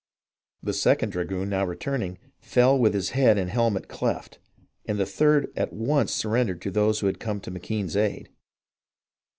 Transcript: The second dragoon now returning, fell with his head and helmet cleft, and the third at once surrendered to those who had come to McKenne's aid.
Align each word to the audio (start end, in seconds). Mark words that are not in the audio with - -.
The 0.63 0.73
second 0.73 1.11
dragoon 1.11 1.49
now 1.49 1.63
returning, 1.63 2.17
fell 2.39 2.75
with 2.75 2.95
his 2.95 3.11
head 3.11 3.37
and 3.37 3.51
helmet 3.51 3.87
cleft, 3.87 4.39
and 4.83 4.99
the 4.99 5.05
third 5.05 5.51
at 5.55 5.73
once 5.73 6.11
surrendered 6.11 6.59
to 6.63 6.71
those 6.71 7.01
who 7.01 7.05
had 7.05 7.19
come 7.19 7.39
to 7.41 7.51
McKenne's 7.51 7.95
aid. 7.95 8.29